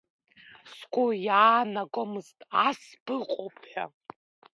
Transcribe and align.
Сгәы 0.75 1.05
иаанагомызт, 1.27 2.39
ас 2.67 2.81
быҟоуп 3.05 3.55
ҳәа! 3.69 3.85